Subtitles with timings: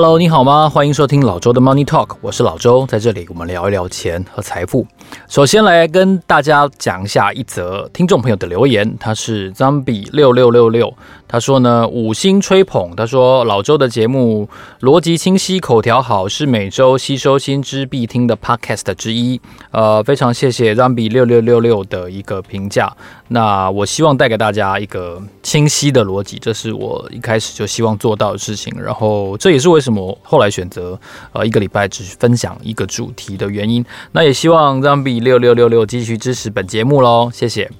[0.00, 0.70] Hello，你好吗？
[0.70, 4.86] 欢迎收听老周的 Money Talk，我是老周，在这里我们聊一聊钱和财富。
[5.28, 10.94] 首先来跟大家讲一下一则听众朋友的留言，他是 Zombie 六六六六，
[11.28, 14.48] 他说呢，五星吹捧，他说老周的节目
[14.80, 19.38] 逻辑清晰，口条好，是每周吸收新知必听的 Podcast 之一。
[19.70, 22.90] 呃，非常谢谢 Zombie 六六六六的一个评价。
[23.30, 28.72] 那我希望带给大家一个清晰的逻辑，这是我一开始就希望做到的事情。
[28.80, 30.98] 然后这也是为什么后来选择
[31.32, 33.84] 呃一个礼拜只分享一个主题的原因。
[34.12, 37.70] 那也希望让 B 六六六六继续支持本节目喽，谢谢。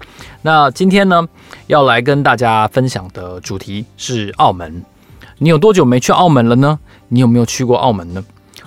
[0.42, 1.26] 那今天呢
[1.66, 4.84] 要来跟大家分享的主题是澳门。
[5.38, 6.78] 你有多久没去澳门了呢？
[7.08, 8.24] 你有没有去过澳门呢？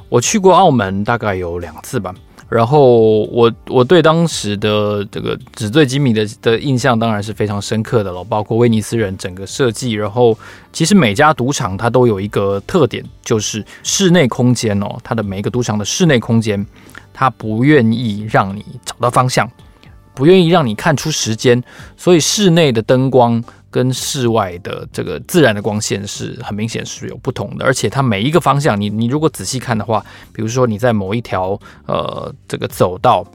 [0.10, 2.14] 我去过澳门大概有两次吧。
[2.48, 9.92] 然后我我对当时的这个纸醉金迷的的印象当然是非常深刻的了，包括威尼斯人整个设计。
[9.92, 10.38] 然后
[10.74, 16.68] 其实每家赌场它都有一个特点，就是室内空间哦，它的每一个赌场的室内空间，
[17.14, 19.50] 他不愿意让你找到方向，
[20.14, 21.64] 不愿意让你看出时间，
[21.98, 23.44] 所以室内的灯光。
[23.74, 33.26] 跟室外的这个自然的光线是很明显是有不同的，而且它每一个方向，你你如果仔细看的话，比如说你在某一条呃这个走道，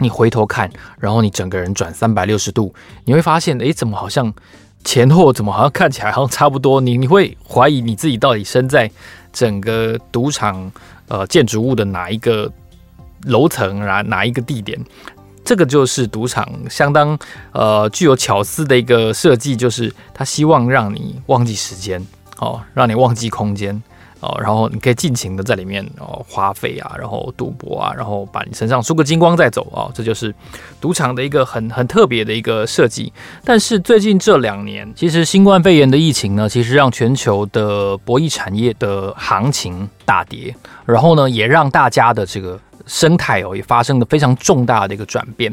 [0.00, 4.34] 你回头看，然后你整个人转三百六十度，你会发现，诶，怎么好像
[4.82, 6.80] 前后怎么好像看起来好像差不多？
[6.80, 8.90] 你你会怀疑你自己到底身在
[9.32, 10.68] 整个赌场
[11.06, 12.50] 呃建筑物的哪一个
[13.26, 14.78] 楼层啊，哪一个地点？
[15.44, 17.18] 这个就是赌场相当
[17.52, 22.02] 呃具有巧思的一个设计，就是他希望让你忘记时间
[22.38, 23.82] 哦，让你忘记空间
[24.20, 30.34] 哦，然后你可以尽情的在里面哦花费啊，然后赌博啊，然后把你身上输个精光再走哦，这就是
[30.80, 33.12] 赌场的一个很很特别的一个设计。
[33.44, 40.56] 但是最近这两年，其实新冠肺炎的疫情呢，其实让全球的博弈产业的行情大跌，
[40.86, 42.58] 然后呢，也让大家的这个。
[42.86, 45.52] 生态哦，也发生了非常重大的一个转变。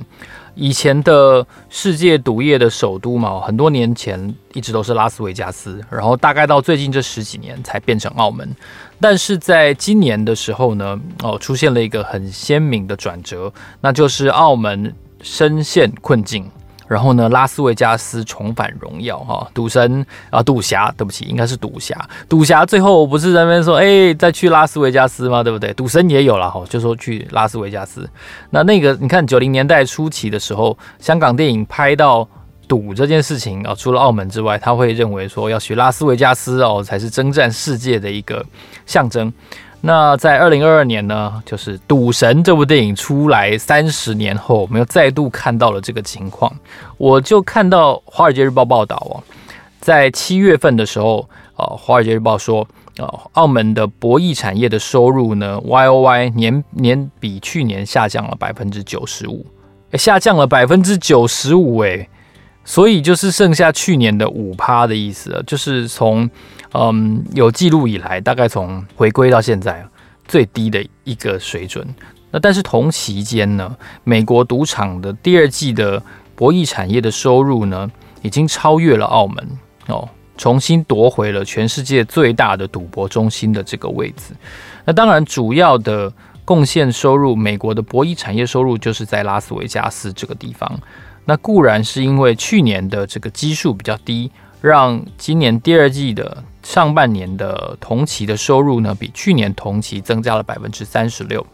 [0.53, 8.53] 以前的世界赌业的首都嘛，很多年前一直都是拉斯维加斯，然后大概到最近这十几年才变成澳门。
[8.99, 16.51] 但是在今年的时候呢，哦，出现了一个很鲜明的转折，那就是澳门深陷困境。
[16.91, 21.97] 然后呢，拉斯维加斯重返荣耀哈，赌神啊，赌侠，对不起，应该是赌侠。
[22.27, 25.41] 赌侠最后不是在那边说，哎，再去拉斯维加斯吗？
[25.41, 25.73] 对不对？
[25.73, 28.05] 赌神也有了哈，就说去拉斯维加斯。
[28.49, 32.27] 那那个，你看九零年代初期的时候，香港电影拍到
[32.67, 38.45] 赌这件事情啊，除了澳门之外，他会认为说要学拉斯维加斯哦，才是征战世界的一个
[38.85, 39.31] 象征。
[39.83, 46.53] 那在二零二二年呢，就是《赌神》这部电影出来三十年后，我们又再度看到了这个情况。
[46.97, 49.23] 我就看到《华尔街日报》报道哦，
[49.79, 59.43] 在七月份的时候，呃，《华尔街日报》说，呃，澳门的博弈产业的收入呢，Y O Y 年年比去年下降了百分之九十五，
[59.93, 62.07] 下降了百分之九十五，哎，
[62.63, 66.29] 所以就是剩下去年的五趴的意思，就是从。
[66.73, 69.85] 嗯，有记录以来，大概从回归到现在
[70.25, 71.85] 最低的一个水准。
[72.31, 76.01] 那但是同期间呢，美国赌场的第二季的
[76.33, 79.45] 博弈产业的收入呢，已经超越了澳门
[79.87, 84.33] 哦，重新夺回了全世界最大的赌博中心的这个位置。
[84.85, 86.11] 那当然，主要的
[86.45, 90.79] 贡献收入，美国的博弈产业收入就是在拉斯维加斯这个地方。
[91.25, 94.31] 那固然是因为去年的这个基数比较低。
[94.61, 101.45] 让今年第二季的上半年的同期的收入呢，比去年同期增加了百分之三十六。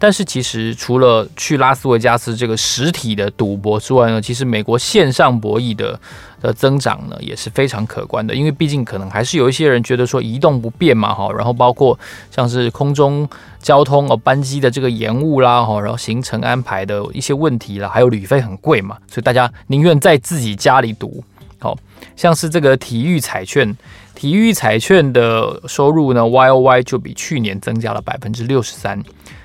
[0.00, 5.98] 但是其实除了去拉斯维加斯这个实体的赌博之外呢，其实美国线上博弈的
[6.40, 8.32] 的增长呢也是非常可观的。
[8.32, 11.98] 因为毕竟可能还是有一些人觉得说移动不便嘛，哈，然后包括
[12.30, 13.28] 像是空中
[13.60, 21.24] 交通哦，班机的这个延误啦，哈，然后行程安排的一些问题啦，还有旅费很贵嘛，所以大家宁愿在自己家里赌。
[21.60, 21.76] 好
[22.14, 23.76] 像是这个体育彩券，
[24.18, 29.00] 体育彩券的收入呢，Y O Y 就比去年增加了百分之六十三。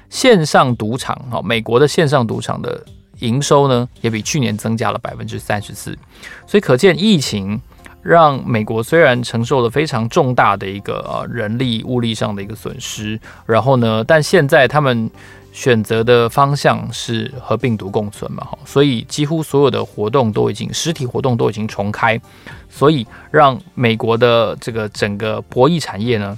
[0.09, 2.83] 线上赌场，哈，美国的线上赌场的
[3.19, 5.95] 营收呢，也比去年增加了百分之三十四。
[6.47, 7.61] 所以可见，疫情
[8.01, 15.07] 让美国虽然承受了非常重大的一个呃人力物力上的一个损失，然后呢，但现在他们。
[15.53, 22.19] 选择的方向是和病毒共存嘛，所以几乎所有的活动都已经实体活动都已经重开，
[22.67, 26.35] 所以让美国的这个整个博弈产业呢，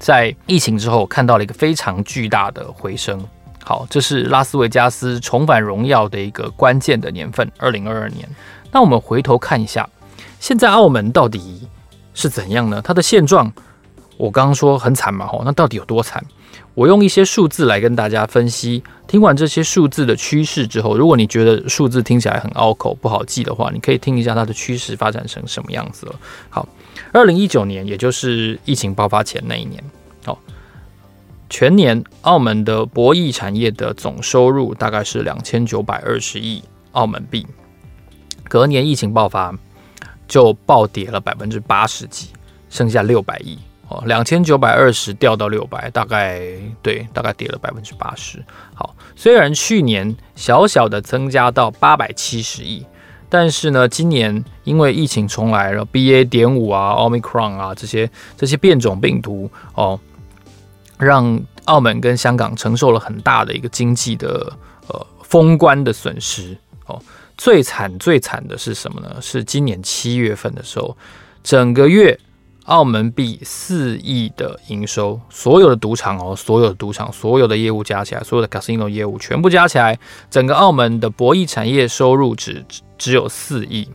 [0.00, 3.24] 在疫情之后看到了一个非常巨大的回升。
[3.64, 8.28] 好，这是拉斯维加斯重返荣耀的一个关键的年份，二零二二年。
[8.72, 9.88] 那我们回头看一下，
[10.40, 11.68] 现在澳门到底
[12.12, 12.82] 是怎样呢？
[12.82, 13.52] 它的现状，
[14.18, 16.22] 我刚刚说很惨嘛，吼，那到底有多惨？
[16.74, 18.82] 我用一些数字来跟大家分析。
[19.06, 26.14] 听完这些数字的趋势之后，如果你觉得数字听起来很拗口、不好记的话，你可以听一下它的趋势发展成什么样子了。
[26.50, 26.68] 好，
[27.12, 29.82] 二零一九年，也就是疫情爆发前那一年，
[30.24, 30.38] 好，
[31.48, 36.62] 全年澳门的博弈产业的总收入大概是两千九百二十亿
[36.92, 37.46] 澳门币。
[38.48, 39.56] 隔年疫情爆发，
[40.26, 42.28] 就暴跌了百分之八十几，
[42.68, 43.58] 剩下六百亿。
[43.88, 46.42] 哦，两千九百二十掉到六百，大概
[46.82, 48.44] 对，大概跌了百分之八十。
[48.74, 52.84] 好，虽然去年小小的增加到八百七十亿，
[53.30, 56.28] 但是呢，今年因为疫情重来了，BA.
[56.28, 59.98] 点五啊、Omicron 啊这些这些变种病毒哦，
[60.98, 64.52] 让澳门跟香港承受了很大的一个经济的
[64.88, 66.54] 呃封关的损失。
[66.84, 67.00] 哦，
[67.38, 69.16] 最惨最惨的是什么呢？
[69.22, 70.94] 是今年七月份的时候，
[71.42, 72.20] 整个月。
[72.68, 79.98] 澳门币四亿的营收，所有的赌场哦，所有的赌场，所有的业务加起来，所有的 casino 业务全部加起来，
[80.30, 82.62] 整个澳门的博弈产业收入只
[82.98, 83.88] 只有四亿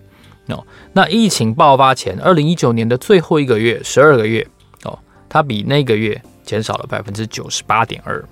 [0.48, 0.66] 哦。
[0.94, 4.48] 那疫情爆发前，二零一九年的最后一个月，十二个月
[4.86, 4.98] 哦，
[5.30, 8.26] 它比那个月减少了百分之九十八点二。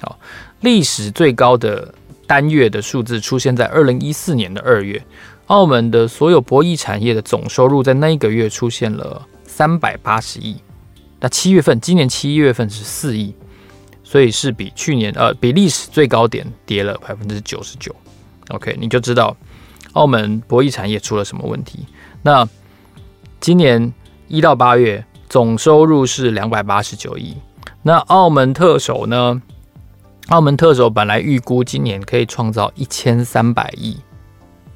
[0.00, 0.16] 好，
[0.60, 1.92] 历史最高的
[2.28, 5.04] 单月的数字出现在二零一四年的二月，
[5.48, 9.26] 澳门的所有博弈产业的总收入在那一个月出现了。
[9.52, 10.56] 三百八十亿，
[11.20, 13.34] 那七月份，今年七月份是四亿，
[14.02, 17.94] 所以是比去年呃比历史最高点跌了百分之九十九。
[18.48, 19.36] OK，你就知道
[19.92, 21.86] 澳门博弈产业出了什么问题。
[22.22, 22.48] 那
[23.40, 23.92] 今年
[24.26, 27.36] 一到八月总收入是两百八十九亿。
[27.82, 29.42] 那澳门特首呢？
[30.28, 33.98] 澳门特首本来预估今年可以创造一千三百亿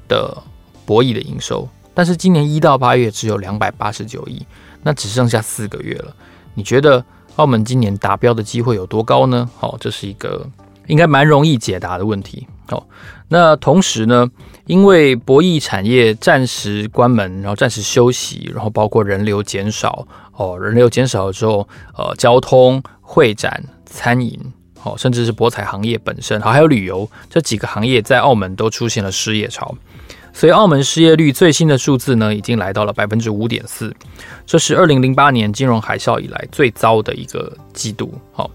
[0.07, 0.37] 的
[0.85, 4.45] 博弈的营收，但是今年一到八月只有两百八十九亿。
[4.83, 6.15] 那只剩下四个月了，
[6.53, 7.03] 你觉得
[7.35, 9.49] 澳门今年达标的机会有多高呢？
[9.57, 10.47] 好，这是一个
[10.87, 12.47] 应该蛮容易解答的问题。
[12.67, 12.85] 好，
[13.29, 14.29] 那同时呢，
[14.65, 24.37] 因为博弈产业暂时关门，然后暂时休息，然后包括人流减少，哦，人流减少了之后，呃，交通、会展、餐饮，
[24.83, 29.73] 哦，甚至是博彩行业本身，好，还有旅游这几个行业在澳门都出现了失业潮。
[30.37, 33.91] 所以，澳门失业率最新的数字呢，已经来到了百分之五点四，
[34.45, 38.13] 这是二零零八年金融海啸以来最糟的一个季度。
[38.33, 38.47] 好，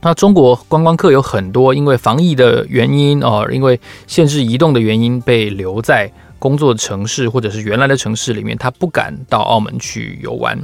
[0.00, 3.78] 那中国观光客有很多因为防疫的原因哦，因为
[4.08, 6.10] 限制移动的原因，被留在
[6.40, 10.58] 工作城市或者是原来的城市里面，他不敢到澳门去游玩。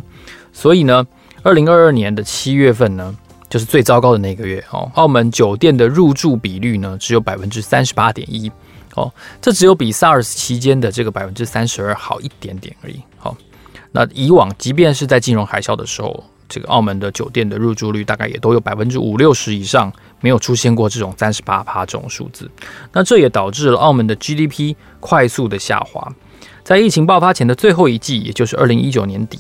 [0.53, 1.07] 所以呢，
[1.45, 3.15] 二零二二年的七月份呢，
[3.49, 8.51] 就是最糟糕的那个月哦，澳门酒店的入住比率呢，只有百分之三十八点一。
[8.97, 13.01] 哦，这只有比 SARS 期间的这个百分之三十二好一点点而已。
[13.19, 13.37] 好，
[13.93, 22.51] 那以往即便是在金融海啸的时候，这个澳门的酒店的入住率大概也都有百分之五六十以上，没有出现过这种三十八趴这种数字。
[22.93, 26.11] 那这也导致了澳门的 GDP 快速的下滑。
[26.65, 29.39] 在疫情爆发前的最后一季，也就是二零一九年底，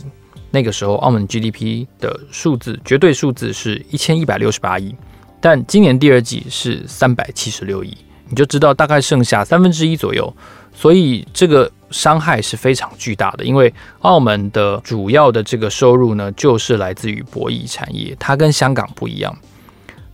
[0.50, 4.94] 那个时候澳门 GDP 的数字绝对数字是一千一百六十八亿，
[5.40, 7.96] 但今年第二季是三百七十六亿。
[8.28, 10.32] 你就知道大概剩下三分之一左右，
[10.74, 13.44] 所以这个伤害是非常巨大的。
[13.44, 19.36] 因为澳门的主要的这个收入呢，就是来自于博弈产业，它跟香港不一样。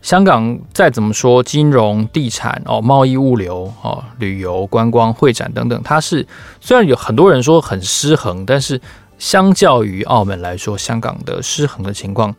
[0.03, 6.27] 香港再怎么说，金融、地产哦、贸易、物流哦、旅游、观光、会展等等，它是
[6.61, 8.81] 虽然有很多人说很失衡，但是
[9.17, 12.35] 相较于澳门来说，香港的失衡的情况。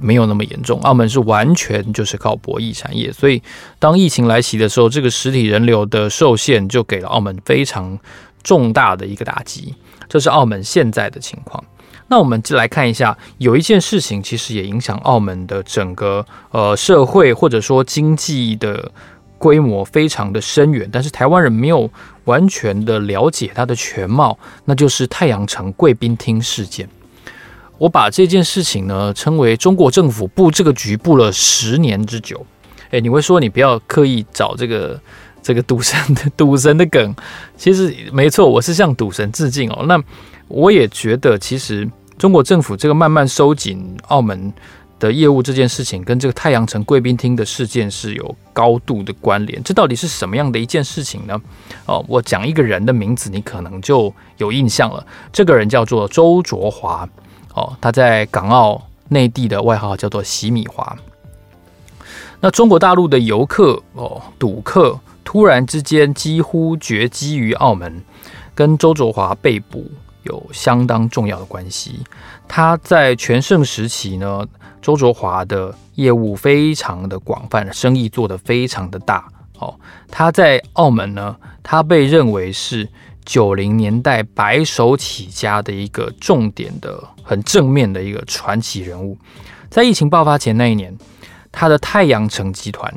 [0.00, 3.42] 没有那么严重，澳门是完全就是靠博弈产业，所以
[3.78, 7.98] 当疫情来袭的时候，这个实体人流的受限就给了澳门非常
[8.42, 9.74] 重大的一个打击。
[10.08, 11.62] 这是澳门现在的情况。
[12.08, 18.92] 那我们就来看一下，有一件事情其实也影响澳门的整个呃社会或者说经济的
[19.38, 21.90] 规模非常的深远，但是台湾人没有
[22.24, 26.86] 完全的了解它的全貌，那就是太阳城贵宾厅事件。
[27.78, 32.44] 我把这件事情呢称为中国政府布这个局布了十年之久。
[32.90, 35.00] 诶，你会说你不要刻意找这个
[35.42, 37.14] 这个赌神的 赌神的梗，
[37.56, 39.84] 其实没错，我是向赌神致敬哦。
[39.86, 40.00] 那
[40.48, 44.52] 我也觉得，其实中国政府这个慢慢收紧澳门
[45.00, 49.60] 的业务这件事情，跟这个太阳城贵宾厅的事件是有高度的关联。
[49.64, 51.38] 这到底是什么样的一件事情呢？
[51.86, 55.04] 哦，我讲一个人的名字，你可能就有印象了。
[55.32, 57.08] 这个人叫做周卓华。
[57.54, 60.96] 哦，他在港澳内地的外号叫做“洗米华”。
[62.40, 68.02] 那中国大陆的游客哦，赌客突然之间几乎绝迹于澳门，
[68.54, 69.90] 跟周卓华被捕
[70.24, 72.00] 有相当重要的关系。
[72.46, 74.46] 他在全盛时期呢，
[74.82, 79.26] 周卓华的业务非常的广泛，生意做得非常的大。
[79.58, 79.74] 哦，
[80.10, 82.86] 他在澳门呢，他被认为是
[83.24, 89.16] 九零年代白手起家的一个重点的、很正面的一个传奇人物。
[89.70, 90.96] 在疫情爆发前那一年，
[91.50, 92.92] 他的太阳城集团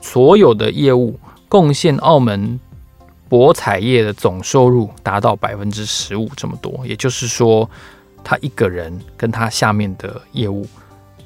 [0.00, 1.18] 所有的业务
[1.48, 2.58] 贡献澳门
[3.28, 7.68] 博彩业的总收入达到百分之十五这么多，也就是说，
[8.24, 10.66] 他一个人跟他下面的业务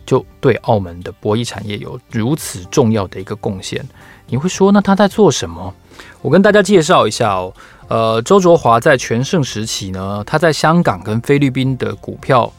[0.05, 3.85] 就对澳门的博弈产业有如此重要的一个贡献。
[4.27, 5.75] 你会说，那他在做什么？
[6.21, 7.53] 我跟大家介绍一下哦。
[7.89, 12.51] 呃，周卓华在全盛时期呢，他在香港跟菲律宾的股票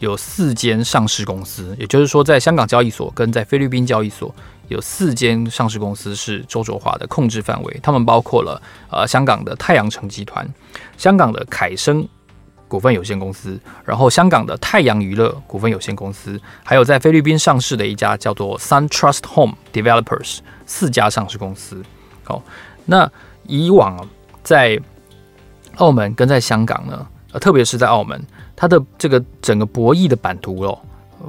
[0.00, 4.34] 有四间上市公司，也就是说，在香港交易所跟在菲律宾交易所
[4.68, 7.80] 有四间上市公司是周卓华的控制范围。
[7.82, 8.60] 他们包括了
[8.90, 10.46] 呃香港的太阳城集团、
[10.98, 12.06] 香港的凯生
[12.68, 21.82] 股份有限公司，然后香港的太阳娱乐股份有限公司，还有在菲律宾上市的一家叫做 SunTrust Home Developers 四家上市公司。
[22.24, 22.42] 好，
[22.84, 23.10] 那
[23.46, 24.06] 以往。
[24.42, 24.78] 在
[25.76, 28.20] 澳门跟在香港呢，呃，特别是在澳门，
[28.54, 30.78] 它的这个整个博弈的版图哦，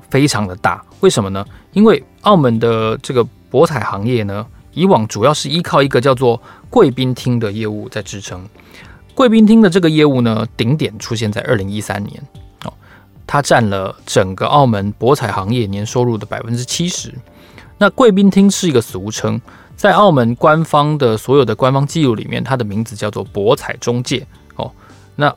[0.09, 0.83] 非常的大。
[0.99, 1.45] 为什么呢？
[1.71, 8.45] 因为澳门的这个博彩行业呢，以往主要是依靠一个叫做贵宾厅的业务在支撑。
[9.13, 12.21] 贵宾厅的这个业务呢，顶点出现在二零一三年
[12.65, 12.73] 哦，
[13.27, 17.13] 它占了整个澳门博彩行业年收入的百分之七十。
[17.77, 19.39] 那贵宾厅是一个俗称。
[19.83, 24.25] 在澳门官方的所有的官方记录里面，它的名字叫做博彩中介
[24.55, 24.71] 哦。
[25.13, 25.35] 那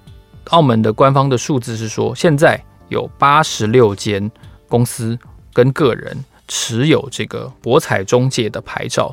[0.51, 4.31] 澳门的官方的数字是说，现在有八十六间
[4.69, 5.19] 公司
[5.53, 9.13] 跟个人持有这个博彩中介的牌照。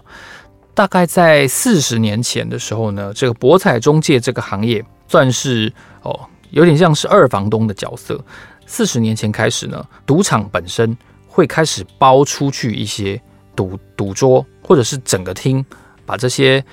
[0.75, 5.73] 大概在四十年前的时候呢，这个博彩中介这个行业算是
[6.03, 6.19] 哦，
[6.51, 8.23] 有点像是二房东的角色。
[8.67, 10.95] 四十年前开始呢，赌场本身
[11.27, 13.19] 会开始包出去一些。
[13.55, 15.63] 赌赌桌，或者是整个厅，
[16.05, 16.63] 把这些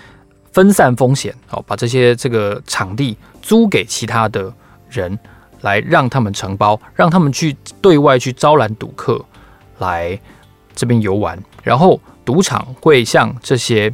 [0.52, 4.52] 分散风险，哦，把这些这个场地租给其他的
[4.88, 5.18] 人，
[5.60, 9.24] 来让他们承包，让他们去对外去招揽赌客
[9.78, 10.18] 来
[10.74, 13.92] 这边游玩，然后赌场会向这些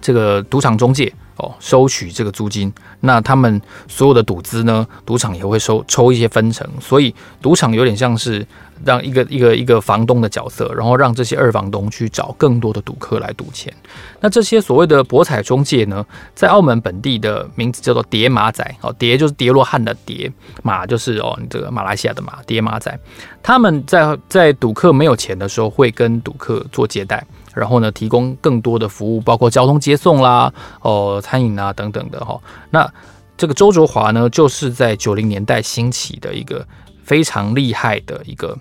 [0.00, 8.46] 这个赌场中介哦收取这个租金，那他们所有的赌资呢，赌场也会收抽一些分成，所以赌场有点像是。
[8.84, 13.74] 让一个一个一个房东的角色，然后让这些二房东去找更多的赌客来赌钱。
[14.20, 22.96] 那这些所谓的博彩中介呢，在澳门本地的名字叫做叠马仔，哦，叠就是叠罗汉的叠，马就是哦，你这个马来西亚的马，叠马仔。
[23.42, 27.26] 他们在在赌客没有钱的时候，会跟赌客做接待，
[27.58, 32.40] 然后呢，提供更多的服务，包括交通接送啦，哦，餐饮啊等等的哈。
[32.70, 32.88] 那
[33.36, 36.66] 这个周卓华呢，就是在九零年代兴起的一个
[37.02, 38.56] 非常厉害的一个。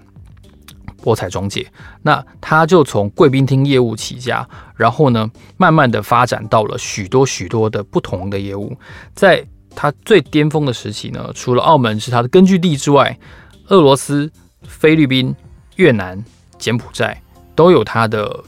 [1.03, 1.65] 博彩中介，
[2.01, 8.75] 那他就从贵宾厅业务起家，然后呢，慢慢的发展到了许多许多的不同的业务。
[9.13, 13.17] 在他最巅峰的时期呢，除了澳门是他的根据地之外，
[13.67, 14.29] 俄罗斯、
[14.63, 15.33] 菲律宾、
[15.77, 16.21] 越南、
[16.57, 17.21] 柬埔寨
[17.55, 18.43] 都有他的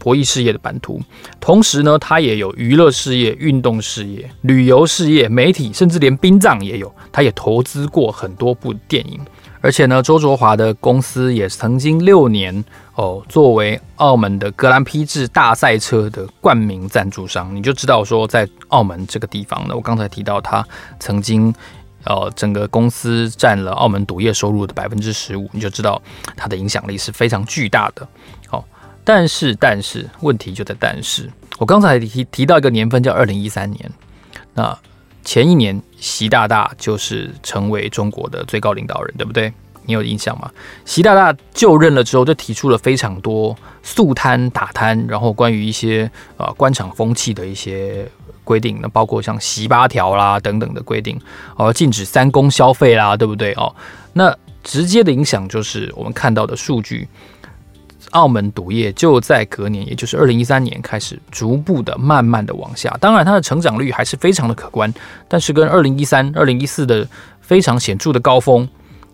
[0.00, 1.00] 博弈事业的版图。
[1.38, 6.92] 同时呢，他也有娱乐事业、运动事业、旅游事业、媒体，甚至连殡葬也有。
[7.12, 9.20] 他也投资过很多部电影。
[9.62, 12.64] 而且呢，周卓华的公司也曾经六年
[12.94, 20.66] 哦，作为澳门的格兰披治大赛车的冠名赞助商，你就知道说，在澳门这个地方呢，我刚才提到他
[20.98, 21.54] 曾经，
[22.04, 26.00] 呃，整个公司占了澳门赌业收入的百分之十五，你就知道
[26.34, 28.08] 他的影响力是非常巨大的。
[29.10, 33.90] 但是但是问题就在但是，我刚才提提到一个年份叫二零一三年，
[34.54, 34.78] 那。
[35.22, 39.52] 前一年，习大大就是成为中国的最高领导人，对不对？
[39.84, 40.50] 你有印象吗？
[40.86, 48.10] 习大大就任了之后，就提出了非常多肃贪打贪，然后关于一些啊官场风气的一些
[48.44, 51.20] 规定，那包括像习八条啦等等的规定，
[51.54, 53.52] 哦，禁止三公消费啦，对不对？
[53.58, 53.76] 哦，
[54.14, 57.06] 那直接的影响就是我们看到的数据，
[58.10, 62.96] 澳门赌业就在隔年，也就是二零一三年开始逐步的、慢慢的往下。
[63.00, 64.92] 当然，它的成长率还是非常的可观，
[65.28, 67.06] 但是跟二零一三、二零一四的
[67.40, 68.68] 非常显著的高峰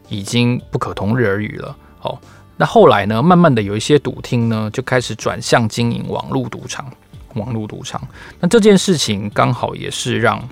[0.08, 1.76] 已经不可同日而语了。
[1.98, 2.20] 好，
[2.56, 6.86] 那后来呢，慢慢的有一些赌厅呢就开始转向经营网络赌场。
[7.34, 8.00] 网络赌场，
[8.40, 10.42] 那这件事情刚好也是让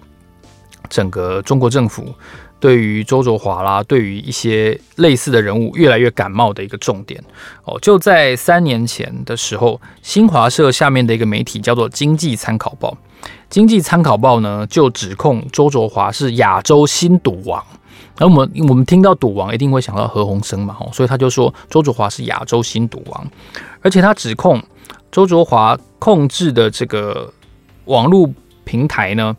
[0.91, 2.15] 整个中国政府
[2.65, 7.23] 对于周卓华啦，对于一些类似的人物越来越感冒的一个重点
[7.65, 7.79] 哦。
[7.83, 12.97] 就在三年前的时候，新华社下面的一个媒体叫做《经济参考报》，
[13.51, 17.63] 《经济参考报》呢就指控周卓华是亚洲新赌王。
[18.17, 23.31] 而我们我们听到赌王一定会想到何鸿燊嘛，所以他就说周卓华是亚洲新赌王，
[23.83, 24.63] 而且他指控。
[25.13, 27.31] 周卓华控制的这个
[27.85, 28.27] 网络
[28.65, 29.37] 平台呢，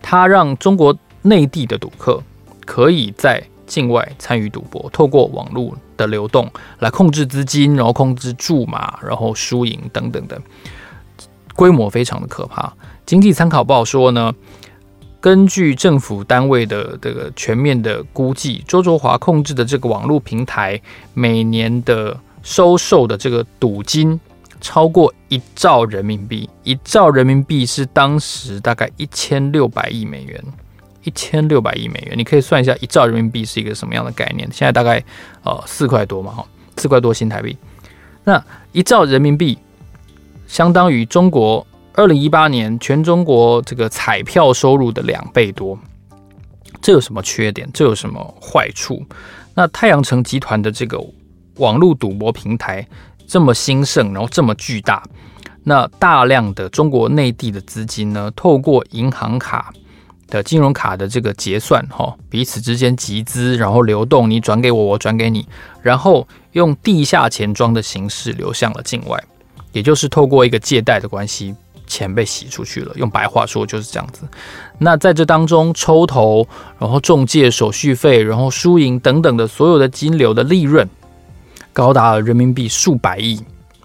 [0.00, 2.22] 他让中国内地的赌客
[2.68, 6.46] 可以在境外参与赌博，透过网络的流动
[6.80, 10.38] 来控制资金，然后控制注码，然后输赢等等的，
[11.56, 12.70] 规模非常的可怕。
[13.06, 14.34] 经济参考报说呢，
[15.18, 20.78] 根据政府单位的这个全面的估计，周卓华控制的这个网络平台
[21.14, 24.20] 每年的收受的这个赌金。
[24.60, 30.44] 超过一兆人民币，一兆人民币是当时大概一千六百亿美元，
[31.04, 34.48] 一千六百亿美元，你可以算一下一兆人民币是一个什么样的概念？
[34.52, 35.02] 现在大概
[35.42, 37.56] 呃四块多嘛，哈，四块多新台币。
[38.24, 39.58] 那一兆人民币
[40.46, 45.78] 相当于中国二零一八年全中国这个彩票收入的两倍多，
[46.80, 47.68] 这有什么缺点？
[47.72, 49.04] 这有什么坏处？
[49.54, 50.98] 那太阳城集团的这个
[51.56, 52.86] 网络赌博平台。
[53.30, 55.02] 这么兴盛，然后这么巨大，
[55.62, 59.70] 那大量的中国内地的资金呢，透过银行卡
[60.28, 65.46] 的金融卡的这个结算，哈，彼此之间集资，然后流动，你转给我，我转给你，
[65.82, 69.22] 然后用地下钱庄的形式流向了境外，
[69.72, 71.54] 也就是透过一个借贷的关系，
[71.86, 72.92] 钱被洗出去了。
[72.96, 74.22] 用白话说就是这样子。
[74.78, 76.46] 那在这当中抽头，
[76.78, 80.88] 然后中介手续费，然后输赢等等的所有的金流的利润。
[81.72, 83.40] 高达了人民币数百亿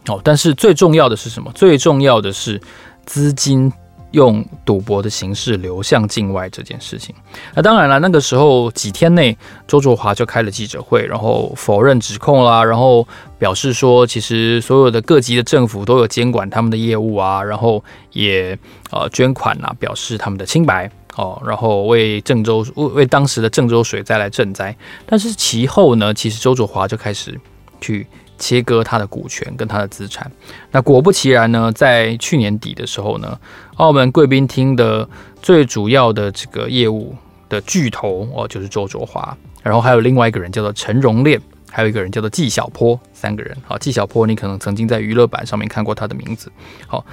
[0.07, 1.51] 哦，但是最重要的是什么？
[1.53, 2.59] 最重要的是
[3.05, 3.71] 资金
[4.13, 7.13] 用赌博的形式流向境外这件事情。
[7.53, 18.57] 那当然了，那个时候几天内，周卓华就开了记者会，然后否认指控啦，然后表示说，其实所有的各级的政府都有监管他们的业务啊，然后也
[18.89, 24.75] 呃捐款啊，表示他们的清白哦，然后为郑州为为当时的郑州水灾来赈灾。
[25.05, 27.39] 但是其后呢，其实周卓华就开始。
[27.81, 28.07] 去
[28.43, 30.29] 切割他的股权跟他的资产，
[30.69, 33.39] 那果不其然呢，在去年底的时候呢，
[33.75, 35.07] 澳门贵宾厅的
[35.41, 37.15] 最主要的这个业务
[37.47, 41.39] 的巨头哦，就是周卓华，然后还有另外一个人叫做陈荣炼，
[41.71, 43.55] 还有一个人叫做纪晓波，三个人。
[43.65, 46.51] 好，纪晓波你可能曾经在娱乐版上面看过他的名字。
[46.85, 47.05] 好，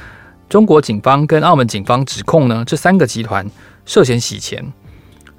[0.49, 3.49] 中国警方跟澳门警方指控呢，这三个集团
[3.87, 4.61] 涉嫌洗钱，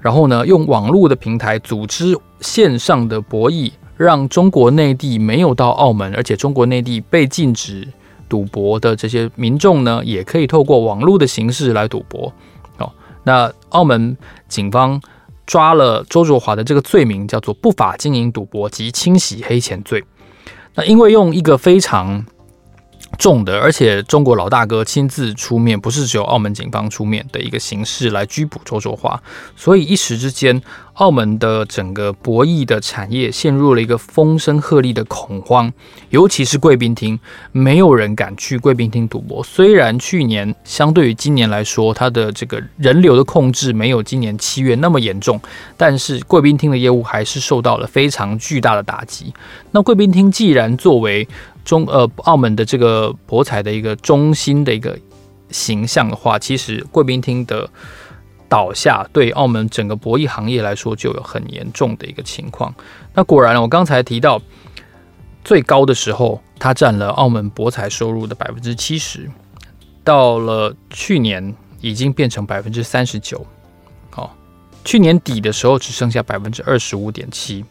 [0.00, 3.70] 然后呢，用网络的平台组织线上的博弈。
[4.02, 7.86] 让中国内地没有到澳门，而且中国内地被禁止
[8.28, 12.32] 赌博的这些民众呢，也可以透过网络的形式来赌博。
[12.78, 12.92] 哦，
[13.24, 14.16] 那澳门
[14.48, 15.00] 警方
[15.46, 20.02] 抓了周卓华的这个罪名，叫做不法经营赌博及清洗黑钱罪。
[20.74, 22.24] 那因为用一个非常
[23.18, 29.22] 重的，而且中国老大哥亲自出面，不是只有澳门警方出面的一个形式来拘捕周卓华，
[29.56, 30.60] 所以一时之间，
[30.94, 35.72] 澳门的整个博弈的产业陷入了一个风声鹤唳的恐慌，
[36.10, 37.18] 尤其是贵宾厅，
[37.52, 39.42] 没有人敢去贵宾厅赌博。
[39.44, 45.40] 虽然去年相对于今年来说，它的这个人流的控制没有今年七月那么严重，
[45.76, 49.32] 但是贵宾厅的业务还是受到了非常巨大的打击。
[49.70, 51.26] 那贵宾厅既然作为
[51.64, 54.98] 中呃澳门的这个博彩的一个中心的一个
[55.50, 57.68] 形象的话，其实贵宾厅的
[58.48, 62.74] 倒下对澳门整个博弈行业来说就有很严重的一个情况。
[63.14, 64.40] 那果然，我刚才提到
[65.44, 69.30] 最高的时候，它占了澳门博彩收入的百分之七十，
[70.02, 73.46] 到了去年已经变成百分之三十九。
[74.10, 74.36] 好，
[74.84, 77.64] 去年底的时候只剩下百分之二十五点七，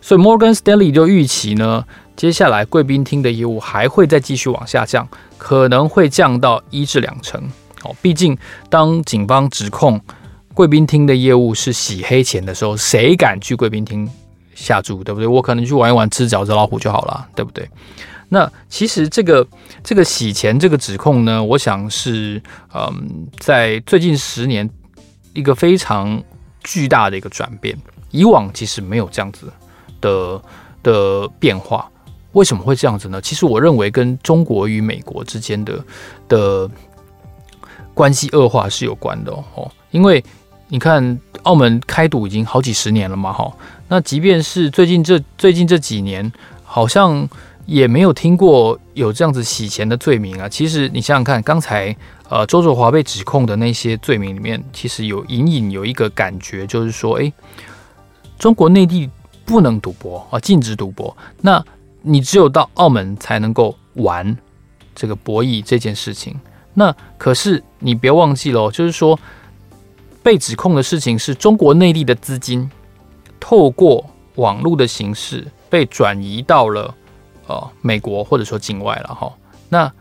[0.00, 1.84] 所以 Morgan Stanley 就预期呢。
[2.18, 7.40] 接下来，贵宾厅的业务还会再继续往下降，可能会降到一至两成。
[7.84, 8.36] 哦，毕竟
[8.68, 10.00] 当警方指控
[10.52, 14.10] 贵宾厅的业务是洗黑钱的时候，谁敢去贵宾厅
[14.52, 15.28] 下注，对不对？
[15.28, 17.70] 我可能去玩一玩，吃饺子老虎就好了，对不对？
[18.30, 19.46] 那其实这个
[19.84, 22.42] 这个洗钱这个指控呢，我想是
[22.74, 24.68] 嗯，在最近十年
[25.34, 26.20] 一个非常
[26.64, 27.78] 巨大的一个转变。
[28.10, 29.52] 以往其实没有这样子。
[30.00, 30.42] 的
[30.82, 31.88] 的变化。
[32.32, 33.20] 为什么会这样子呢？
[33.20, 35.84] 其实我认为跟中国与美国之间的
[36.28, 36.70] 的
[37.94, 39.70] 关系恶化是有关的哦。
[39.90, 40.22] 因为
[40.68, 43.50] 你看，澳门开赌已经好几十年了嘛，哈。
[43.88, 46.30] 那即便是最近这最近这几年，
[46.62, 47.26] 好像
[47.64, 50.46] 也没有听过有这样子洗钱的罪名啊。
[50.46, 51.96] 其实你想想看，刚才
[52.28, 57.32] 呃周卓华被指控的那些罪名里面，其实有隐隐有一个感觉，就是说，哎，
[58.38, 59.08] 中国内地
[59.46, 61.16] 不能赌博啊，禁止赌博。
[61.40, 61.64] 那
[62.02, 64.36] 你只有到澳门才能够玩
[64.94, 66.38] 这个博弈这件事情。
[66.74, 69.18] 那可是你别忘记了，就是说
[70.22, 72.70] 被指控的事情是中国内地的资金
[73.40, 74.04] 透过
[74.36, 76.94] 网络的形式被转移到了
[77.46, 79.32] 呃美国或者说境外了哈。
[79.68, 79.92] 那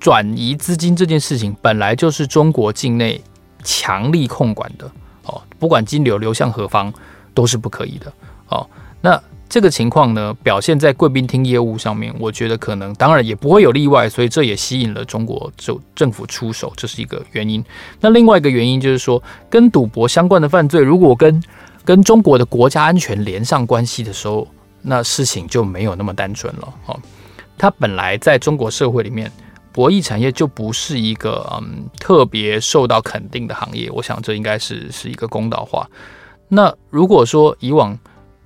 [0.00, 3.22] 转移资金这件事情本来就是中国境内
[3.62, 4.90] 强力控管的
[5.24, 6.92] 哦，不管金流流向何方
[7.32, 8.12] 都是不可以的
[8.48, 8.68] 哦。
[9.00, 9.22] 那
[9.54, 17.64] 这个情况呢，表现在贵宾厅业务上面，我觉得可能当然也不会有例外，所以这也吸引了中国政政府出手，这是一个原因。
[18.00, 21.40] 那另外一个原因就是说，跟赌博相关的犯罪，如果跟
[21.84, 24.44] 跟中国的国家安全连上关系的时候，
[24.82, 26.74] 那事情就没有那么单纯了。
[26.86, 26.98] 哦，
[27.56, 29.30] 它本来在中国社会里面，
[29.70, 33.88] 博弈产业就不是一个嗯特别受到肯定的行业。
[33.92, 35.88] 我想这应该是是一个公道话。
[36.48, 37.96] 那如果说以往，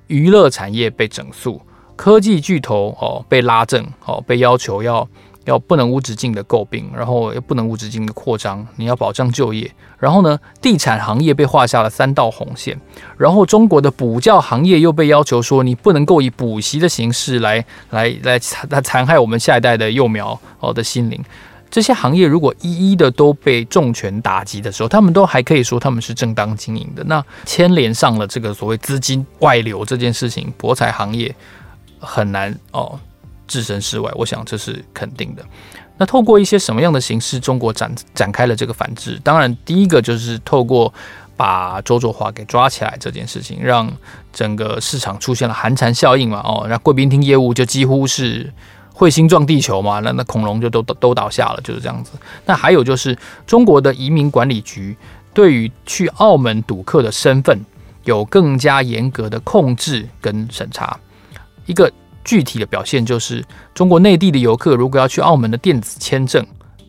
[0.08, 1.62] 娱乐产业被整肃，
[1.96, 5.08] 科技巨头哦被拉正哦，被要求要
[5.44, 9.70] 要不能无止境的诟病，然后又不能无止境的扩张，你要保障就业。
[9.98, 12.78] 然后呢，地产行业被画下了三道红线，
[13.16, 21.22] 然后中国的补教行业又被要求说你不能够以补习的形式来来来残来残害我们下一代的幼苗哦的心灵。
[21.70, 27.04] 这些行业如果一一的都被重拳打击的时候，他们都还可以说他们是正当经营的。
[27.04, 31.34] 那牵连上了这个所谓资金外流这件事情，博彩行业
[31.98, 32.98] 很难哦
[33.46, 34.10] 置身事外。
[34.14, 35.44] 我想这是肯定的。
[35.98, 39.20] 那透过一些什么样的形式，中国展展开了这个反制？
[39.22, 40.92] 当然，第一个就是透过
[41.36, 43.92] 把周作华给抓起来这件事情，让
[44.32, 46.40] 整个市场出现了寒蝉效应嘛。
[46.40, 48.50] 哦，那贵宾厅业务就几乎是。
[48.98, 52.10] 彗星撞地球嘛，那那恐龙就都都倒下了，就是这样子。
[52.44, 54.96] 那还有就是中国的移民管理局
[55.32, 57.64] 对于去澳门赌客的身份
[58.02, 60.98] 有更加严格的控制跟审查。
[61.66, 61.88] 一个
[62.24, 66.44] 具体的表现就是，中国内地的游客如果要去澳门的电子签证，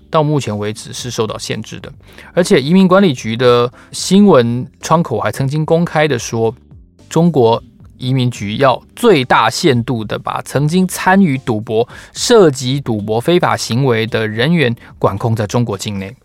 [0.10, 1.94] 到目前为止是受到限制的。
[2.34, 6.56] 而且移民管理局的新闻窗口还曾经公开的说，
[7.08, 7.62] 中国。
[8.00, 16.16] 移民局要最大限度的把曾经参与赌博、涉及赌博非法行为的人员管控在中国境内。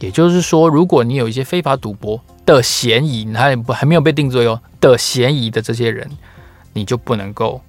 [0.00, 6.08] 也就是说，如果你有一些非法赌博的嫌疑，你还不还没有被定罪哦的嫌疑的这些人，
[6.72, 7.60] 你就不能够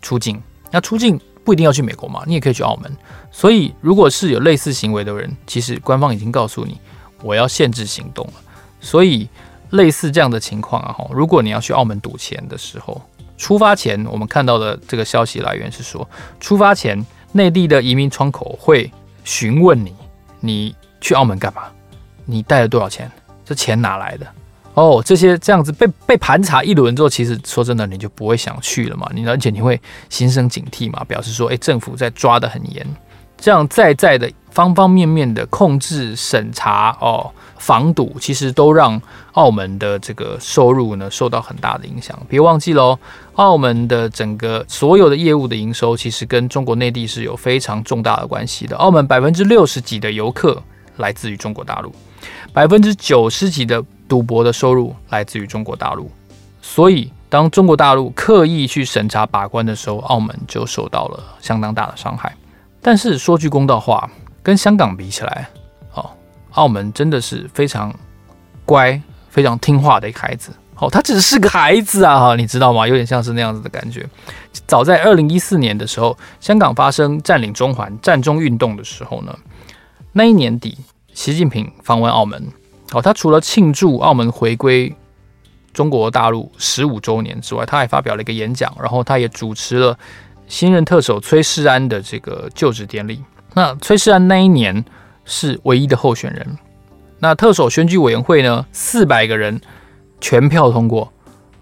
[0.00, 0.40] 出境。
[0.70, 2.90] 那出境不一定要去美国嘛，你也可以去澳门。
[3.32, 6.78] 所以，如果是有类似行为的人，其实官方已经告诉你，
[7.22, 8.34] 我要限制行动了。
[8.80, 9.28] 所以。
[9.70, 13.00] 类似这样的情况啊，哈，如果你要去澳门赌钱的时候，
[13.36, 18.90] 出发前我们看到的这个消息来源是说，出发前内地的移民窗口会
[19.24, 19.94] 询问你，
[20.40, 21.62] 你去澳门干嘛？
[22.24, 23.10] 你带了多少钱？
[23.44, 24.26] 这钱哪来的？
[24.74, 32.86] 哦，这些这样子被被盘查一轮之后，其实说真的，你就不会想去了嘛，你而且你会心生警惕嘛，表示说，诶，政府在抓得很严，
[33.36, 37.30] 这样在在的方方面面的控制审查哦。
[37.58, 38.98] 防堵其实都让
[39.32, 42.18] 澳门的这个收入呢受到很大的影响。
[42.26, 42.98] 别忘记喽，
[43.34, 48.74] 澳门的整个所有的业务的营收，其实跟中国内地是有非常重大的关系的。
[48.78, 50.62] 澳门百分之六十几的游客
[50.96, 51.92] 来自于中国大陆，
[52.54, 56.10] 百分之九十几的赌博的收入来自于中国大陆。
[56.62, 62.34] 所以，当中国大陆刻意去审查把关的时候，澳门就受到了相当大的伤害。
[62.80, 64.10] 但是说句公道话，
[64.50, 65.48] 跟香港比起来，
[65.94, 66.10] 哦
[66.54, 67.94] 澳门真的是非常
[68.64, 70.50] 乖、非常听话的一个孩子。
[70.74, 72.88] 哦，他只是个孩子啊，哈，你知道吗？
[72.88, 74.04] 有点像是那样子的感觉。
[74.66, 79.38] 早在二零一四年的时候，香港发生占领中环、占中运动的时候呢，
[80.10, 80.76] 那一年底，
[81.12, 82.44] 习近平访问澳门。
[82.90, 84.92] 哦，他除了庆祝澳门回归
[85.72, 89.96] 中国大陆十五周年之外，他还发表了一个演讲，然后他也主持了
[90.48, 93.22] 新任特首崔世安的这个就职典礼。
[93.54, 94.84] 那崔世安那一年。
[95.26, 96.58] 是唯一的候选人。
[97.20, 98.66] 那特首选举委员会呢？
[98.72, 99.60] 四百个人
[100.20, 101.12] 全票通过，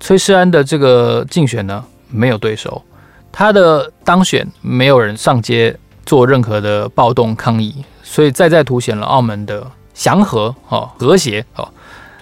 [0.01, 2.83] 崔世安的这个竞选呢，没有对手，
[3.31, 11.68] 他的当选没有人上街做任何的暴动抗议，所以再再凸显了澳门的祥和哦，和谐哦。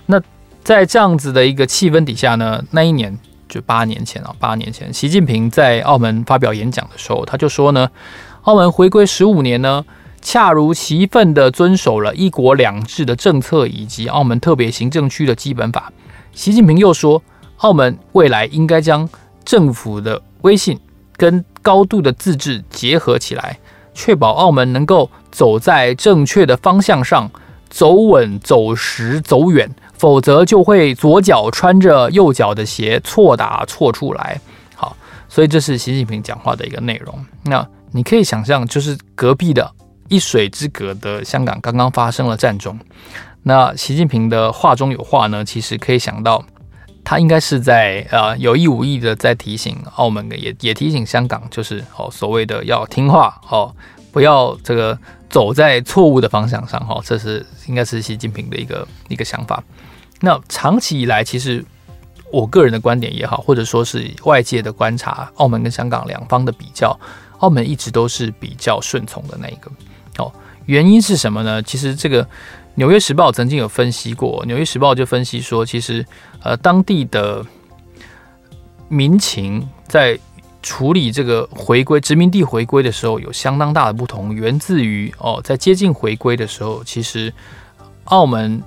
[0.07, 0.21] 那
[0.65, 3.17] 在这样子的一个气氛底下呢，那一年
[3.49, 7.89] 就八年前啊，八年前，习近平在澳门发表演讲的时候，他就说呢，
[8.47, 9.85] 澳门回归十五年呢，
[10.23, 15.93] 恰如其分地遵守了一国两制的政策以及澳门特别行政区的基本法。
[16.33, 17.21] 习近平又说，
[17.57, 19.09] 澳门未来应该将
[19.45, 20.79] 政府的威信
[21.17, 23.59] 跟高度的自治结合起来，
[23.93, 27.29] 确保澳门能够走在正确的方向上，
[27.69, 29.69] 走稳、走实、走远。
[29.99, 34.39] 否则就会左脚穿着右脚的鞋，错打错出来。
[34.77, 34.97] 好，
[35.29, 37.19] 所以这是习近平讲话的一个内容。
[37.45, 39.71] 那你可以想象，就是隔壁的
[40.09, 42.79] 一水之隔的香港刚刚发生了战争。
[43.43, 46.45] 那习近平的话中有话呢，其实可以想到，
[47.05, 53.75] 他应该是在呃有意无意的在提醒澳门的，也也提醒香港，就是哦所谓的要听话哦，
[54.11, 54.99] 不要这个
[55.31, 56.85] 走在错误的方向上。
[56.85, 59.63] 哈，这是应该是习近平的一个一个想法。
[60.21, 61.65] 那长期以来，其实
[62.33, 66.99] 我个人的观点也好，或者说是外界的观察，澳门跟香港两方的比较，
[67.39, 69.71] 澳门一直都是比较顺从的那一个。
[70.19, 70.33] 哦，
[70.67, 71.63] 原因是什么呢？
[71.63, 72.25] 其实这个
[72.75, 76.05] 《纽约时报》曾经有分析过，《纽约时报》就分析说，其实
[76.43, 77.45] 呃当地的
[78.89, 80.19] 民情在
[80.63, 87.33] 处理这个回归殖民地回归的时候，有相当大的不同，源自于哦，在接近回归的时候，其实
[88.05, 88.63] 澳门。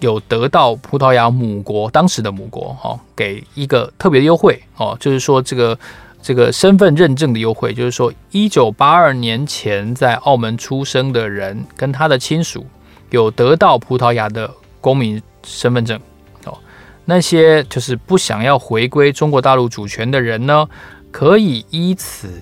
[0.00, 5.78] 有得到葡萄牙母国当时的母国哈，给一个特别优惠哦，就是说这个
[6.22, 12.66] 这个身份认证的优惠，就是说一九八二年前在澳门出生的人跟他的亲属
[13.10, 15.98] 有得到葡萄牙的公民身份证
[16.44, 16.56] 哦，
[17.04, 20.68] 那些就是不想要回归中国大陆主权的人呢，
[21.10, 22.40] 可以依此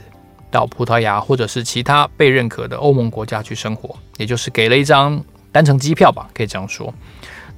[0.51, 6.93] 到葡萄牙或者是其他被认可的欧盟国家去生活，也就是给了一张单程机票吧，可以这样说。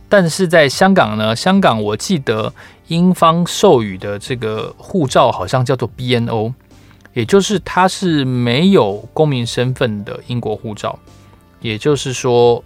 [0.09, 2.53] 但是在香港呢，香港我记得
[2.91, 6.53] 英方授予的这个护照好像叫做 BNO，
[7.15, 10.99] 也就是它是没有公民身份的英国护照，
[11.61, 12.65] 也就是说，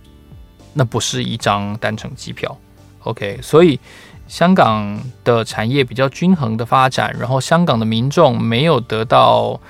[0.72, 2.56] 那不是一张单程机票。
[3.00, 3.78] OK，所以
[4.26, 9.60] 香港的产业比较均衡的发展，然后香港的民众没有得到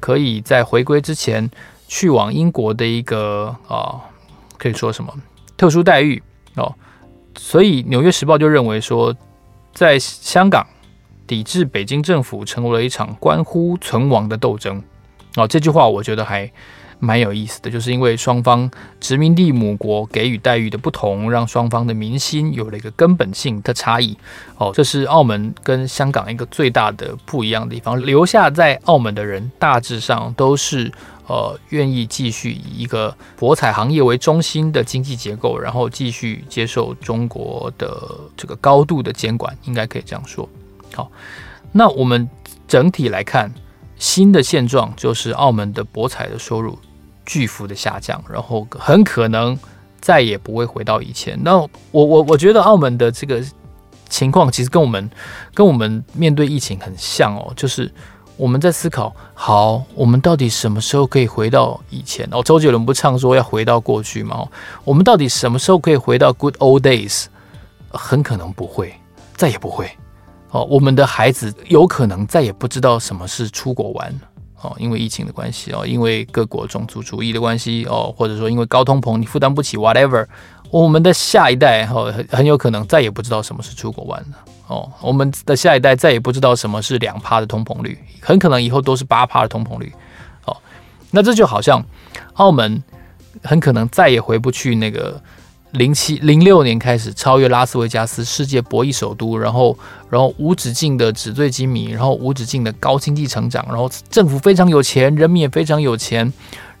[0.00, 1.48] 可以在回归之前
[1.86, 4.00] 去往英国的一个啊，
[4.58, 5.14] 可以说什么
[5.56, 6.20] 特殊待遇
[6.56, 6.74] 哦。
[7.38, 9.14] 所以，《纽约时报》就认为说，
[9.72, 10.66] 在香港
[11.26, 14.82] 抵制北京政府成为了一场关乎存亡的斗争。
[15.36, 16.50] 哦，这句话我觉得还
[16.98, 24.16] 蛮有意思的，就是因为双方殖民地母国给予待遇的不同，让双方的民心有了一个根本性的差异。
[24.58, 28.00] 哦，这是澳门跟香港一个最大的不一样的地方。
[28.00, 30.92] 留下在澳门的人大致上都是。
[31.28, 37.96] 呃，愿意继续以一个博彩行业为中心的经济结构，然后继续接受中国的
[38.36, 40.48] 这个高度的监管，应该可以这样说。
[40.92, 41.10] 好，
[41.70, 42.28] 那我们
[42.66, 43.54] 整体来看，
[43.96, 46.76] 新的现状就是澳门的博彩的收入
[47.24, 49.56] 巨幅的下降，然后很可能
[50.00, 51.38] 再也不会回到以前。
[51.44, 53.40] 那我我我觉得澳门的这个
[54.08, 55.08] 情况其实跟我们
[55.54, 57.90] 跟我们面对疫情很像哦，就是。
[58.36, 62.26] 我们在思考，好，我们到底什么时候可以回到以前？
[62.32, 64.46] 哦，周杰伦不唱说要回到过去吗？
[64.84, 67.26] 我们到底什么时候可以回到 good old days？
[67.90, 68.92] 很可能不会，
[69.36, 69.90] 再也不会。
[70.50, 74.20] 哦，我们的孩子有可能再也不知道什么是出国玩。
[74.62, 80.26] 哦，因为疫情的关系哦，因为各国种族主义的关系哦，或者说因为高通膨你负担不起，whatever。
[80.70, 84.51] 我们的下一代哦，很很有可能再也不知道什么是出国玩了。
[84.72, 89.92] 哦，我们的下一代再也不知道什么是两趴的通膨率，很可能以后都是八趴的通膨率。
[90.46, 90.56] 哦，
[91.10, 91.84] 那这就好像
[92.34, 92.82] 澳门
[93.42, 95.20] 很可能再也回不去那个
[95.72, 99.76] 零七零六年开始超越拉斯维加斯世界博弈首都，然后
[100.08, 106.32] 然后无止境的纸醉金迷，然后无止境的高经济成长，然后政府非常有钱，人民也非常有钱，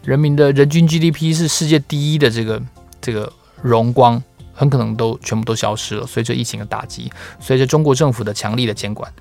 [0.04, 2.62] 人民的人均 GDP 是世界第一的这个
[3.02, 4.22] 这个荣光。
[4.52, 7.10] 很可能都全部都消失了，随着疫情的打击，
[7.40, 9.12] 随着中国政府的强力的监管，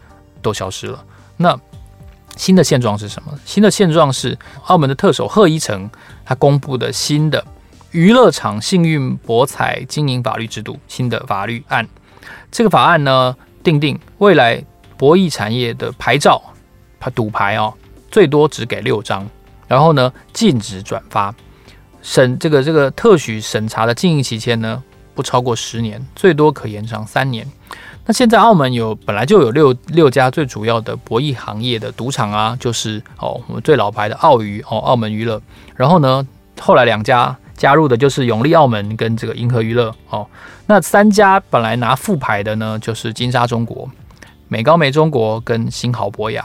[0.42, 1.04] 都消失了。
[1.38, 1.60] 那
[2.36, 3.32] 新的现状是什么？
[3.46, 5.90] 新的现状是澳门的特首贺一诚
[6.24, 7.44] 他公布的新的
[7.92, 11.88] 娱乐场幸运博彩经营法律制度新的法律案。
[12.50, 14.64] 这个法案呢，定定未来
[14.98, 16.42] 博弈产业的牌照，
[17.16, 17.74] 赌牌哦，
[18.10, 19.28] 最多只给六张，
[19.68, 21.34] 然后呢，禁止转发，
[22.02, 24.82] 审这个这个特许审查的经营期间呢，
[25.22, 27.46] 不超过十年，最多可延长三年。
[28.08, 35.40] 那现在澳门有本来就有六六家最主要的博弈行业的赌场啊，就是哦我们最老牌的澳娱哦澳门娱乐，
[35.76, 36.28] 然后呢
[36.60, 40.26] 后来两家加入的就是永利澳门跟这个银河娱乐哦。
[40.66, 43.88] 那三家本来拿副牌的呢，就是金沙中国、
[44.48, 46.44] 美高梅中国跟新濠博雅。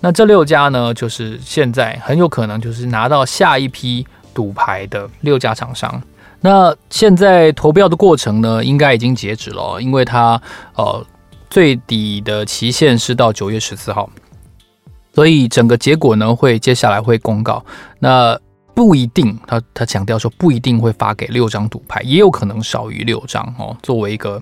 [0.00, 6.02] 那这六家呢，就是现在很有可能就是拿到下一批赌牌的六家厂商。
[6.40, 10.40] 那现在投标的过程呢，应该已经截止了，因为它
[10.76, 11.04] 呃
[11.50, 14.08] 最底的期限是到九月十四号，
[15.12, 17.64] 所以整个结果呢会接下来会公告。
[17.98, 18.38] 那
[18.72, 23.76] 不一定，他他强调说不一定会发给六张赌牌，也有可能少于六张哦。
[23.82, 24.40] 作为一个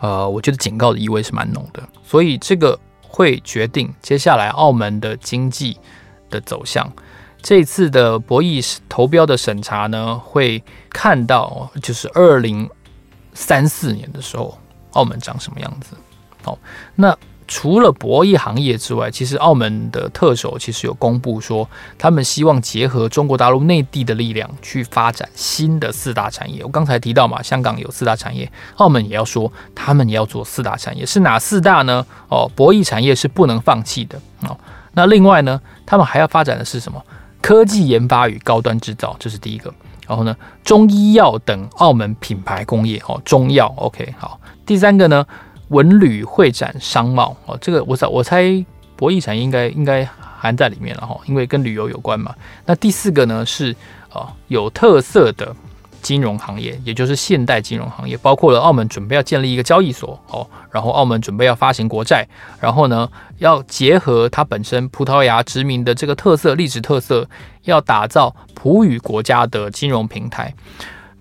[0.00, 5.78] 呃，我觉得警告的意味是蛮浓的，所以这个会决定接下来澳门的经济
[6.28, 6.92] 的走向。
[7.46, 12.68] 这次的博弈投标的审查呢，会看到就是二零
[13.34, 14.58] 三四年的时候，
[14.94, 15.96] 澳门长什么样子。
[16.42, 16.58] 好，
[16.96, 26.64] 那除了博弈行业之外，其实澳门的特首其实有公布说，他们希望结合中国大陆内地的力量去发展新的四大产业。
[26.64, 32.04] 我刚才提到嘛，香港有四大产业，澳门也要说他们也要做四大产业，是哪四大呢？
[32.28, 34.58] 哦，博弈产业是不能放弃的哦。
[34.94, 37.00] 那另外呢，他们还要发展的是什么？
[37.46, 39.72] 科技研发与高端制造，这是第一个。
[40.08, 44.40] 然后呢，中医药等澳门品牌工业哦，中药 OK 好。
[44.66, 45.24] 第三个呢，
[45.68, 48.42] 文旅会展商贸哦，这个我猜我猜
[48.96, 52.34] 博弈产业应该应该含在里面了哈，因为跟旅游有关嘛。
[52.64, 53.72] 那第四个呢是
[54.10, 55.54] 哦有特色的。
[56.06, 62.24] 金融行业，也就是现代金融行业，包括了澳门准备要建立一个交易所哦，然后澳门准备要发行国债，
[62.60, 67.28] 然后呢，要结合它本身葡萄牙殖民的这个特色、历史特色，
[67.64, 70.54] 要打造葡语国家的金融平台。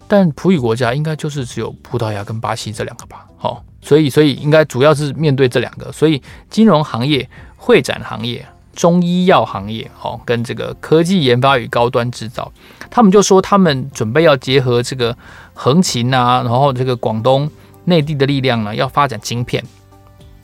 [0.08, 3.26] 但葡语国家应该就是只有葡萄牙跟巴西这两个吧？
[3.42, 8.46] 哦，所以所以应该主要是面对这两个，所以金融行业、会展行业。
[8.76, 12.52] 中医药行业，哦，跟这个科技研发与高端制造，
[12.96, 15.18] 他们就说他们准备要结合这个
[15.54, 17.52] 横琴啊，然后这个广东
[17.84, 19.62] 内地的力量呢，要发展晶片。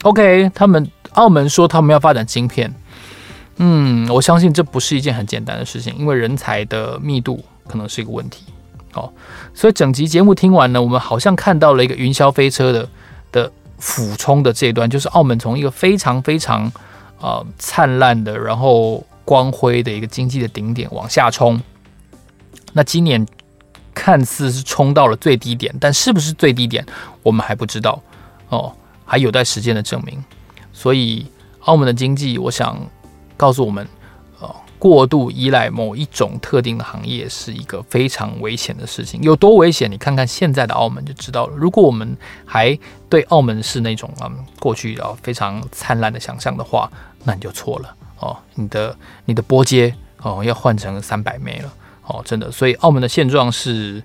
[0.04, 2.76] OK，他们澳门说他们要发展晶片，
[3.56, 8.44] 嗯，我相信这不是一件很简单的事情，因为人才的密度可能是一个问题。
[8.96, 9.10] 哦，
[9.54, 12.90] 所以整集节目听完呢，我们好像看到了一个云霄飞车的
[13.32, 16.70] 的俯冲的这一段，就是澳门从一个非常非常。
[17.24, 21.62] 呃，灿烂的，然后光辉的一个经济的顶点往下冲。
[22.74, 23.26] 那今年
[23.94, 26.86] 看似是冲到了最低点，但是不是最低点，
[27.24, 28.02] 我们还不知道
[28.50, 28.74] 哦，
[29.06, 30.24] 还有待时间的证明。
[30.74, 31.26] 所以，
[31.62, 32.78] 澳门的经济，我想
[33.38, 33.88] 告诉我们。
[34.80, 39.22] 过度依赖某一种特定的行业是一个非常危险的事情。
[39.22, 39.92] 有多危险？
[39.92, 41.56] 你看看现在的澳门就知道了。
[41.56, 42.76] 如果我们还
[43.08, 46.92] 对澳门是那种嗯过去啊非常灿烂的想象的话，
[47.24, 48.36] 那你就错了哦。
[48.56, 51.72] 你的你的波接哦要换成三百枚了
[52.06, 52.52] 哦，真的。
[52.52, 54.04] 所以澳门的现状是。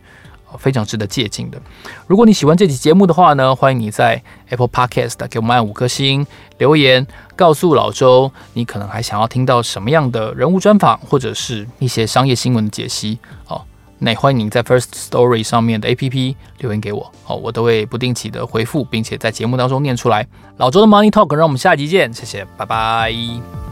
[0.59, 1.61] 非常值得借鉴的。
[2.07, 13.19] 如果你喜欢这期节目的话呢，欢迎你在 Apple Podcast 给我们按五颗星留言，告诉老周你可能还想要听到什么样的人物专访，或者是一些商业新闻的解析。
[13.49, 13.61] 哦，
[13.99, 20.27] 那欢迎你在 First Story 上面的 APP 留言给我，哦，我都会不定期的回复，并且在节目当中念出来。
[20.57, 23.66] 老周的 Money Talk，让我们下集见，谢谢，拜拜。